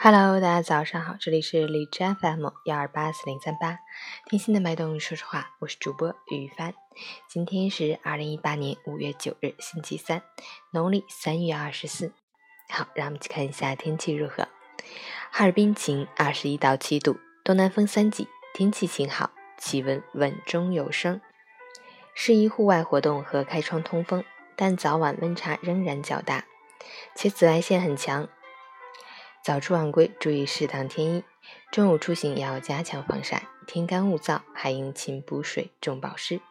[0.00, 3.80] Hello，大家早上好，这里是荔枝 FM 幺二八四零三八，
[4.26, 6.72] 听心的脉动，说实话，我是主播于帆。
[7.28, 10.22] 今天是二零一八年五月九日，星期三，
[10.70, 12.12] 农历三月二十四。
[12.68, 14.46] 好，让我们去看一下天气如何。
[15.32, 21.20] 哈尔滨晴，二十一到七度，东南风三级，天气晴好，气温稳中有升，
[22.14, 24.22] 适宜户外活动和开窗通风，
[24.54, 26.44] 但早晚温差仍然较大，
[27.16, 28.28] 且紫外线很强。
[29.48, 31.24] 早出晚归，注意适当添衣。
[31.72, 36.42] 中午出行要加强防晒，天干物燥，还应勤补水、重保湿。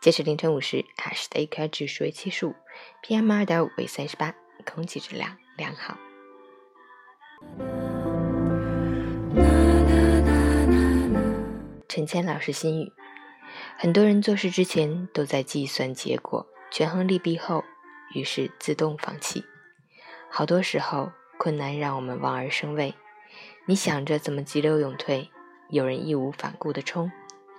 [0.00, 2.54] 截止凌晨五时，海市的 AQI 指数为七十五
[3.02, 4.34] ，PM 二点五为三十八，
[4.64, 5.98] 空气质量良好。
[11.90, 12.90] 陈谦老师心语：
[13.76, 17.62] 很多人做事之前都在计算结果，权衡利弊后，
[18.14, 19.44] 于是自动放弃。
[20.30, 21.12] 好多时候。
[21.40, 22.94] 困难让我们望而生畏，
[23.64, 25.30] 你想着怎么急流勇退，
[25.70, 27.10] 有人义无反顾地冲，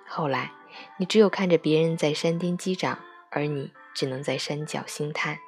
[0.08, 0.52] 后来
[0.98, 3.00] 你只有看着别人在山巅击掌，
[3.32, 5.40] 而你只能在山脚兴叹。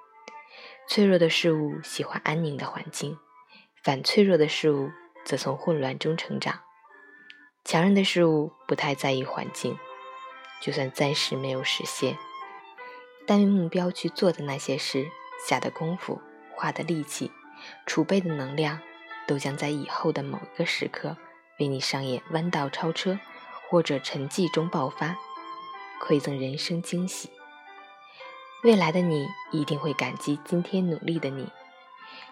[0.89, 3.19] 脆弱的事物喜欢安宁的环境，
[3.83, 4.89] 反脆弱的事物
[5.23, 6.61] 则从混乱中成长。
[7.63, 9.77] 强韧的事物不太在意环境，
[10.59, 12.17] 就算暂时没有实现，
[13.27, 15.05] 但为目标去做的那些事，
[15.47, 16.19] 下的功夫，
[16.55, 17.31] 花的力气。
[17.85, 18.79] 储备的能量，
[19.27, 21.17] 都将在以后的某一个时刻，
[21.59, 23.19] 为你上演弯道超车，
[23.69, 25.17] 或者沉寂中爆发，
[26.01, 27.29] 馈赠人生惊喜。
[28.63, 31.49] 未来的你一定会感激今天努力的你。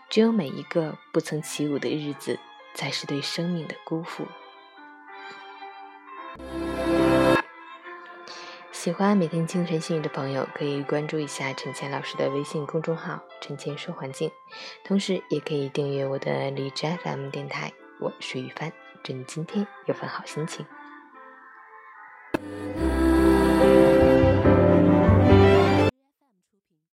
[0.10, 2.40] 只有每一个不曾起舞的日子，
[2.74, 4.28] 才是对生命的辜负。
[8.82, 14.32] 喜欢每天清晨幸运的朋友，可以关注一下陈倩老师的微信公众号“陈倩说环境”，
[14.84, 17.72] 同时也可以订阅我的荔枝 FM 电台。
[18.00, 18.74] 我是雨帆，
[19.04, 20.66] 祝你今天有份好心情。